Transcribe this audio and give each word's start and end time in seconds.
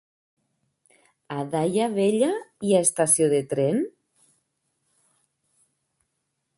A 1.35 1.43
Daia 1.51 1.89
Vella 1.97 2.31
hi 2.69 2.73
ha 2.73 2.81
estació 2.87 3.29
de 3.37 3.43
tren? 3.53 3.79